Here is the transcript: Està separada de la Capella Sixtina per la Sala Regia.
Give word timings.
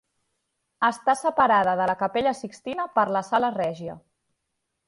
Està 0.87 1.15
separada 1.19 1.75
de 1.81 1.87
la 1.91 1.97
Capella 2.01 2.33
Sixtina 2.39 2.89
per 2.99 3.07
la 3.19 3.25
Sala 3.31 3.53
Regia. 3.63 4.01